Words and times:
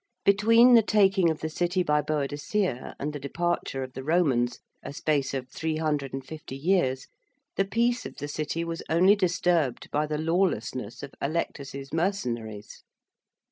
Between 0.25 0.73
the 0.73 0.81
taking 0.81 1.29
of 1.29 1.41
the 1.41 1.49
City 1.49 1.83
by 1.83 2.01
Boadicea 2.01 2.95
and 2.99 3.13
the 3.13 3.19
departure 3.19 3.83
of 3.83 3.93
the 3.93 4.03
Romans, 4.03 4.57
a 4.81 4.93
space 4.93 5.31
of 5.31 5.51
three 5.51 5.77
hundred 5.77 6.11
and 6.11 6.25
fifty 6.25 6.55
years, 6.57 7.05
the 7.55 7.65
peace 7.65 8.03
of 8.07 8.15
the 8.15 8.27
City 8.27 8.63
was 8.63 8.81
only 8.89 9.15
disturbed 9.15 9.91
by 9.91 10.07
the 10.07 10.17
lawlessness 10.17 11.03
of 11.03 11.13
Allectus's 11.21 11.93
mercenaries. 11.93 12.81